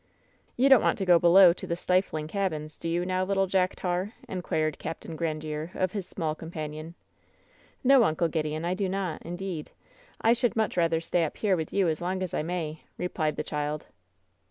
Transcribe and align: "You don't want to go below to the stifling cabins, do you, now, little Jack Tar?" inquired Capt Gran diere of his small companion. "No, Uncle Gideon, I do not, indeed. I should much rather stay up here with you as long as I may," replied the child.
"You 0.57 0.67
don't 0.67 0.81
want 0.81 0.97
to 0.97 1.05
go 1.05 1.19
below 1.19 1.53
to 1.53 1.67
the 1.67 1.75
stifling 1.75 2.27
cabins, 2.27 2.79
do 2.79 2.89
you, 2.89 3.05
now, 3.05 3.23
little 3.23 3.45
Jack 3.45 3.75
Tar?" 3.75 4.13
inquired 4.27 4.79
Capt 4.79 5.05
Gran 5.15 5.39
diere 5.39 5.75
of 5.75 5.91
his 5.91 6.07
small 6.07 6.33
companion. 6.33 6.95
"No, 7.83 8.03
Uncle 8.03 8.27
Gideon, 8.27 8.65
I 8.65 8.73
do 8.73 8.89
not, 8.89 9.21
indeed. 9.21 9.69
I 10.19 10.33
should 10.33 10.55
much 10.55 10.75
rather 10.75 11.01
stay 11.01 11.23
up 11.23 11.37
here 11.37 11.55
with 11.55 11.71
you 11.71 11.87
as 11.87 12.01
long 12.01 12.23
as 12.23 12.33
I 12.33 12.41
may," 12.41 12.81
replied 12.97 13.35
the 13.35 13.43
child. 13.43 13.85